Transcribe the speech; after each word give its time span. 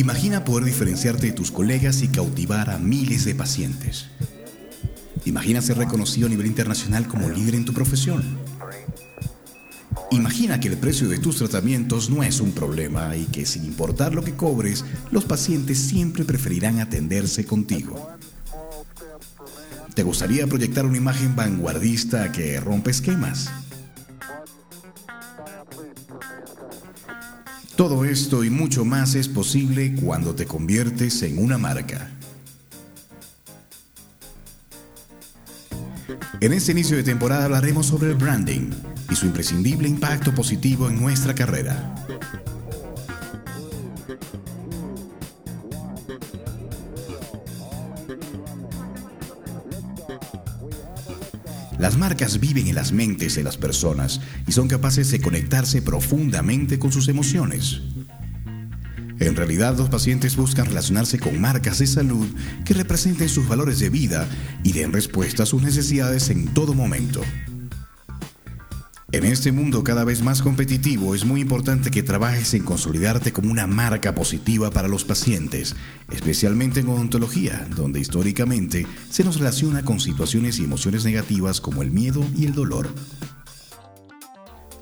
Imagina 0.00 0.46
poder 0.46 0.64
diferenciarte 0.64 1.26
de 1.26 1.32
tus 1.34 1.50
colegas 1.50 2.00
y 2.00 2.08
cautivar 2.08 2.70
a 2.70 2.78
miles 2.78 3.26
de 3.26 3.34
pacientes. 3.34 4.06
Imagina 5.26 5.60
ser 5.60 5.76
reconocido 5.76 6.26
a 6.26 6.30
nivel 6.30 6.46
internacional 6.46 7.06
como 7.06 7.28
líder 7.28 7.54
en 7.56 7.66
tu 7.66 7.74
profesión. 7.74 8.38
Imagina 10.10 10.58
que 10.58 10.68
el 10.68 10.78
precio 10.78 11.06
de 11.06 11.18
tus 11.18 11.36
tratamientos 11.36 12.08
no 12.08 12.22
es 12.22 12.40
un 12.40 12.52
problema 12.52 13.14
y 13.14 13.26
que 13.26 13.44
sin 13.44 13.66
importar 13.66 14.14
lo 14.14 14.24
que 14.24 14.32
cobres, 14.32 14.86
los 15.10 15.26
pacientes 15.26 15.76
siempre 15.76 16.24
preferirán 16.24 16.80
atenderse 16.80 17.44
contigo. 17.44 18.08
¿Te 19.94 20.02
gustaría 20.02 20.46
proyectar 20.46 20.86
una 20.86 20.96
imagen 20.96 21.36
vanguardista 21.36 22.32
que 22.32 22.58
rompe 22.58 22.90
esquemas? 22.90 23.50
Todo 27.80 28.04
esto 28.04 28.44
y 28.44 28.50
mucho 28.50 28.84
más 28.84 29.14
es 29.14 29.26
posible 29.26 29.94
cuando 29.94 30.34
te 30.34 30.44
conviertes 30.44 31.22
en 31.22 31.38
una 31.38 31.56
marca. 31.56 32.10
En 36.42 36.52
este 36.52 36.72
inicio 36.72 36.98
de 36.98 37.04
temporada 37.04 37.46
hablaremos 37.46 37.86
sobre 37.86 38.10
el 38.10 38.16
branding 38.16 38.68
y 39.10 39.14
su 39.14 39.24
imprescindible 39.24 39.88
impacto 39.88 40.34
positivo 40.34 40.90
en 40.90 41.00
nuestra 41.00 41.34
carrera. 41.34 41.94
Las 51.80 51.96
marcas 51.96 52.40
viven 52.40 52.66
en 52.66 52.74
las 52.74 52.92
mentes 52.92 53.36
de 53.36 53.42
las 53.42 53.56
personas 53.56 54.20
y 54.46 54.52
son 54.52 54.68
capaces 54.68 55.10
de 55.10 55.20
conectarse 55.22 55.80
profundamente 55.80 56.78
con 56.78 56.92
sus 56.92 57.08
emociones. 57.08 57.80
En 59.18 59.34
realidad, 59.34 59.78
los 59.78 59.88
pacientes 59.88 60.36
buscan 60.36 60.66
relacionarse 60.66 61.18
con 61.18 61.40
marcas 61.40 61.78
de 61.78 61.86
salud 61.86 62.28
que 62.66 62.74
representen 62.74 63.30
sus 63.30 63.48
valores 63.48 63.78
de 63.78 63.88
vida 63.88 64.28
y 64.62 64.72
den 64.72 64.92
respuesta 64.92 65.44
a 65.44 65.46
sus 65.46 65.62
necesidades 65.62 66.28
en 66.28 66.48
todo 66.48 66.74
momento. 66.74 67.22
En 69.12 69.24
este 69.24 69.50
mundo 69.50 69.82
cada 69.82 70.04
vez 70.04 70.22
más 70.22 70.40
competitivo 70.40 71.16
es 71.16 71.24
muy 71.24 71.40
importante 71.40 71.90
que 71.90 72.04
trabajes 72.04 72.54
en 72.54 72.62
consolidarte 72.62 73.32
como 73.32 73.50
una 73.50 73.66
marca 73.66 74.14
positiva 74.14 74.70
para 74.70 74.86
los 74.86 75.02
pacientes, 75.02 75.74
especialmente 76.12 76.78
en 76.78 76.88
odontología, 76.88 77.66
donde 77.74 77.98
históricamente 77.98 78.86
se 79.10 79.24
nos 79.24 79.38
relaciona 79.38 79.84
con 79.84 79.98
situaciones 79.98 80.60
y 80.60 80.64
emociones 80.64 81.04
negativas 81.04 81.60
como 81.60 81.82
el 81.82 81.90
miedo 81.90 82.24
y 82.36 82.46
el 82.46 82.54
dolor. 82.54 82.88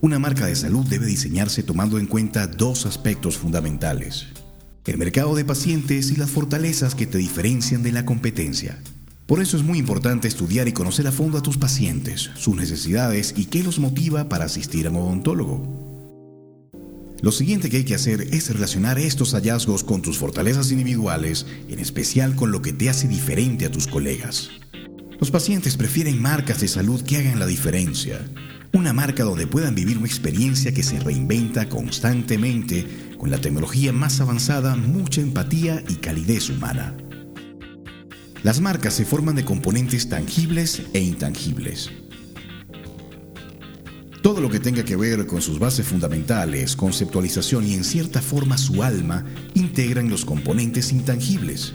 Una 0.00 0.18
marca 0.18 0.46
de 0.46 0.56
salud 0.56 0.86
debe 0.86 1.04
diseñarse 1.04 1.62
tomando 1.62 1.98
en 1.98 2.06
cuenta 2.06 2.46
dos 2.46 2.86
aspectos 2.86 3.36
fundamentales. 3.36 4.28
El 4.86 4.96
mercado 4.96 5.34
de 5.34 5.44
pacientes 5.44 6.10
y 6.10 6.16
las 6.16 6.30
fortalezas 6.30 6.94
que 6.94 7.06
te 7.06 7.18
diferencian 7.18 7.82
de 7.82 7.92
la 7.92 8.06
competencia. 8.06 8.78
Por 9.26 9.40
eso 9.40 9.56
es 9.56 9.62
muy 9.62 9.78
importante 9.78 10.28
estudiar 10.28 10.68
y 10.68 10.72
conocer 10.72 11.06
a 11.06 11.12
fondo 11.12 11.38
a 11.38 11.42
tus 11.42 11.56
pacientes, 11.56 12.30
sus 12.36 12.54
necesidades 12.56 13.32
y 13.36 13.46
qué 13.46 13.62
los 13.62 13.78
motiva 13.78 14.28
para 14.28 14.44
asistir 14.44 14.86
a 14.86 14.90
un 14.90 14.96
odontólogo. 14.96 15.84
Lo 17.22 17.32
siguiente 17.32 17.70
que 17.70 17.78
hay 17.78 17.84
que 17.84 17.94
hacer 17.94 18.20
es 18.34 18.52
relacionar 18.52 18.98
estos 18.98 19.32
hallazgos 19.32 19.82
con 19.82 20.02
tus 20.02 20.18
fortalezas 20.18 20.70
individuales, 20.72 21.46
en 21.70 21.78
especial 21.78 22.36
con 22.36 22.52
lo 22.52 22.60
que 22.60 22.74
te 22.74 22.90
hace 22.90 23.08
diferente 23.08 23.64
a 23.64 23.70
tus 23.70 23.86
colegas. 23.86 24.50
Los 25.18 25.30
pacientes 25.30 25.78
prefieren 25.78 26.20
marcas 26.20 26.60
de 26.60 26.68
salud 26.68 27.00
que 27.00 27.16
hagan 27.16 27.38
la 27.38 27.46
diferencia. 27.46 28.20
Una 28.74 28.92
marca 28.92 29.24
donde 29.24 29.46
puedan 29.46 29.74
vivir 29.74 29.96
una 29.96 30.06
experiencia 30.06 30.74
que 30.74 30.82
se 30.82 31.00
reinventa 31.00 31.70
constantemente 31.70 33.14
con 33.16 33.30
la 33.30 33.40
tecnología 33.40 33.90
más 33.90 34.20
avanzada, 34.20 34.76
mucha 34.76 35.22
empatía 35.22 35.82
y 35.88 35.94
calidez 35.94 36.50
humana. 36.50 36.94
Las 38.44 38.60
marcas 38.60 38.92
se 38.92 39.06
forman 39.06 39.36
de 39.36 39.44
componentes 39.46 40.10
tangibles 40.10 40.82
e 40.92 41.00
intangibles. 41.00 41.90
Todo 44.22 44.42
lo 44.42 44.50
que 44.50 44.60
tenga 44.60 44.84
que 44.84 44.96
ver 44.96 45.26
con 45.26 45.40
sus 45.40 45.58
bases 45.58 45.86
fundamentales, 45.86 46.76
conceptualización 46.76 47.66
y 47.66 47.72
en 47.72 47.84
cierta 47.84 48.20
forma 48.20 48.58
su 48.58 48.82
alma 48.82 49.24
integran 49.54 50.10
los 50.10 50.26
componentes 50.26 50.92
intangibles. 50.92 51.72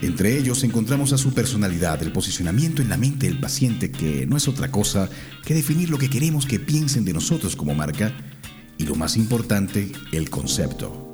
Entre 0.00 0.36
ellos 0.36 0.64
encontramos 0.64 1.12
a 1.12 1.18
su 1.18 1.32
personalidad, 1.32 2.02
el 2.02 2.10
posicionamiento 2.10 2.82
en 2.82 2.88
la 2.88 2.96
mente 2.96 3.26
del 3.28 3.38
paciente, 3.38 3.92
que 3.92 4.26
no 4.26 4.36
es 4.36 4.48
otra 4.48 4.72
cosa 4.72 5.08
que 5.44 5.54
definir 5.54 5.88
lo 5.88 5.98
que 5.98 6.10
queremos 6.10 6.46
que 6.46 6.58
piensen 6.58 7.04
de 7.04 7.12
nosotros 7.12 7.54
como 7.54 7.76
marca, 7.76 8.12
y 8.76 8.86
lo 8.86 8.96
más 8.96 9.16
importante, 9.16 9.92
el 10.10 10.30
concepto. 10.30 11.11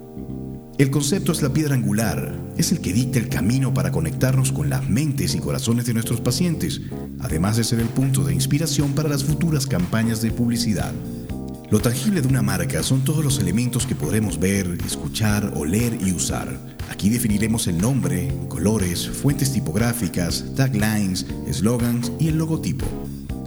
El 0.79 0.93
concepto 0.93 1.33
es 1.33 1.43
la 1.43 1.53
piedra 1.53 1.75
angular, 1.75 2.33
es 2.57 2.71
el 2.71 2.81
que 2.81 2.93
dicta 2.93 3.19
el 3.19 3.29
camino 3.29 3.75
para 3.75 3.91
conectarnos 3.91 4.53
con 4.53 4.71
las 4.71 4.89
mentes 4.89 5.35
y 5.35 5.41
corazones 5.41 5.87
de 5.87 5.93
nuestros 5.93 6.21
pacientes, 6.21 6.81
además 7.19 7.57
de 7.57 7.65
ser 7.65 7.81
el 7.81 7.89
punto 7.89 8.23
de 8.23 8.33
inspiración 8.33 8.93
para 8.93 9.09
las 9.09 9.25
futuras 9.25 9.67
campañas 9.67 10.23
de 10.23 10.31
publicidad. 10.31 10.93
Lo 11.73 11.81
tangible 11.81 12.21
de 12.23 12.29
una 12.29 12.43
marca 12.43 12.85
son 12.85 13.03
todos 13.03 13.25
los 13.25 13.41
elementos 13.41 13.87
que 13.87 13.97
podremos 13.97 14.39
ver, 14.39 14.79
escuchar, 14.87 15.53
oler 15.57 15.99
y 16.01 16.13
usar. 16.13 16.57
Aquí 16.89 17.11
definiremos 17.11 17.67
el 17.67 17.79
nombre, 17.79 18.33
colores, 18.49 19.09
fuentes 19.09 19.53
tipográficas, 19.53 20.45
taglines, 20.55 21.27
slogans 21.51 22.13
y 22.21 22.29
el 22.29 22.39
logotipo. 22.39 22.87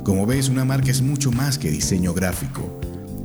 Como 0.04 0.26
ves, 0.26 0.50
una 0.50 0.66
marca 0.66 0.92
es 0.92 1.02
mucho 1.02 1.32
más 1.32 1.58
que 1.58 1.72
diseño 1.72 2.14
gráfico. 2.14 2.82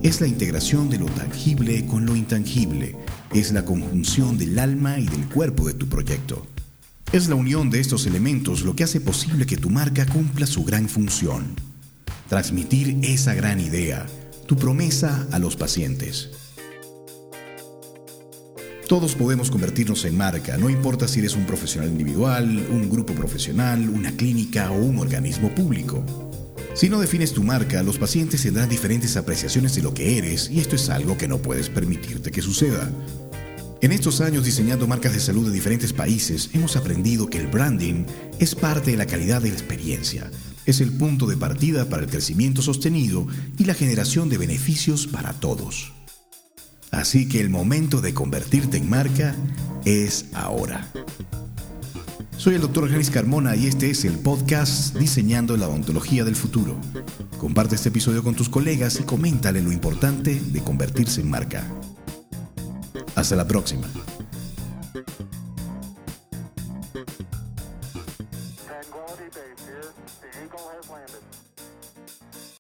Es 0.07 0.21
la 0.21 0.29
integración 0.29 0.89
de 0.89 0.99
lo 0.99 1.07
tangible 1.07 1.85
con 1.85 2.07
lo 2.07 2.15
intangible 2.15 2.95
es 3.35 3.51
la 3.51 3.65
conjunción 3.65 4.39
del 4.39 4.57
alma 4.61 5.01
y 5.01 5.09
del 5.09 5.27
cuerpo 5.29 5.67
de 5.67 5.75
tu 5.75 5.89
proyecto. 5.89 6.47
Es 7.11 7.29
la 7.29 7.35
unión 7.35 7.71
de 7.71 7.81
estos 7.81 8.07
elementos 8.07 8.63
lo 8.63 8.77
que 8.77 8.85
hace 8.85 9.01
posible 9.01 9.47
que 9.47 9.57
tu 9.57 9.69
marca 9.69 10.07
cumpla 10.07 10.47
su 10.47 10.63
gran 10.63 10.89
función. 10.89 11.57
Transmitir 12.29 13.01
esa 13.03 13.35
gran 13.35 13.59
idea, 13.59 14.07
tu 14.47 14.55
promesa 14.57 15.27
a 15.33 15.41
los 15.41 15.57
pacientes. 15.57 16.31
Todos 18.87 19.17
podemos 19.17 19.51
convertirnos 19.51 20.05
en 20.05 20.17
marca, 20.17 20.57
no 20.57 20.71
importa 20.71 21.09
si 21.09 21.19
eres 21.19 21.35
un 21.35 21.47
profesional 21.47 21.91
individual, 21.91 22.65
un 22.71 22.89
grupo 22.89 23.13
profesional, 23.13 23.89
una 23.89 24.13
clínica 24.13 24.71
o 24.71 24.77
un 24.77 25.01
organismo 25.01 25.53
público. 25.53 26.05
Si 26.77 26.91
no 26.91 27.01
defines 27.01 27.33
tu 27.33 27.43
marca, 27.43 27.83
los 27.83 27.97
pacientes 27.97 28.43
tendrán 28.43 28.69
diferentes 28.69 29.17
apreciaciones 29.17 29.75
de 29.75 29.81
lo 29.81 29.95
que 29.95 30.19
eres 30.19 30.51
y 30.51 30.61
esto 30.61 30.77
es 30.77 30.91
algo 30.91 31.17
que 31.17 31.27
no 31.27 31.39
puedes 31.39 31.71
permitirte 31.71 32.31
que 32.31 32.43
suceda. 32.43 32.91
En 33.81 33.93
estos 33.93 34.21
años 34.21 34.45
diseñando 34.45 34.87
marcas 34.87 35.15
de 35.15 35.21
salud 35.21 35.47
de 35.47 35.55
diferentes 35.55 35.95
países, 35.95 36.51
hemos 36.53 36.77
aprendido 36.77 37.31
que 37.31 37.39
el 37.39 37.47
branding 37.47 38.05
es 38.39 38.55
parte 38.55 38.91
de 38.91 38.99
la 38.99 39.07
calidad 39.07 39.41
de 39.41 39.49
la 39.49 39.55
experiencia. 39.55 40.31
Es 40.67 40.83
el 40.83 40.93
punto 40.93 41.27
de 41.27 41.39
partida 41.39 41.89
para 41.89 42.03
el 42.03 42.11
crecimiento 42.11 42.61
sostenido 42.61 43.27
y 43.57 43.65
la 43.65 43.73
generación 43.73 44.29
de 44.29 44.37
beneficios 44.37 45.07
para 45.07 45.33
todos. 45.33 45.95
Así 46.91 47.27
que 47.27 47.41
el 47.41 47.49
momento 47.49 48.03
de 48.03 48.13
convertirte 48.13 48.77
en 48.77 48.91
marca 48.91 49.35
es 49.87 50.27
ahora. 50.35 50.93
Soy 52.37 52.55
el 52.55 52.61
Dr. 52.61 52.91
Janis 52.91 53.11
Carmona 53.11 53.57
y 53.57 53.67
este 53.67 53.91
es 53.91 54.05
el 54.05 54.19
podcast 54.19 54.95
Diseñando 54.97 55.57
la 55.57 55.69
Odontología 55.69 56.23
del 56.25 56.37
Futuro. 56.37 56.77
Comparte 57.39 57.75
este 57.75 57.89
episodio 57.89 58.23
con 58.23 58.35
tus 58.35 58.49
colegas 58.49 59.01
y 59.01 59.05
coméntale 59.05 59.63
lo 59.63 59.73
importante 59.73 60.39
de 60.39 60.63
convertirse 60.63 61.23
en 61.23 61.31
marca. 61.31 61.67
Hasta 63.15 63.37
la 63.37 63.47
próxima. 63.47 63.89